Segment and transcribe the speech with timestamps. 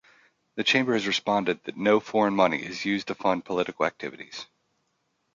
[0.55, 4.47] The Chamber has responded that No foreign money is used to fund political activities.